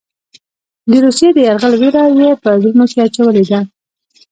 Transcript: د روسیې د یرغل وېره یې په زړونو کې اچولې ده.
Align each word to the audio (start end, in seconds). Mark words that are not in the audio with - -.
د 0.89 0.91
روسیې 1.05 1.29
د 1.33 1.37
یرغل 1.47 1.73
وېره 1.81 2.03
یې 2.19 2.29
په 2.43 2.49
زړونو 2.61 2.83
کې 2.91 2.99
اچولې 3.05 3.43
ده. 3.49 3.59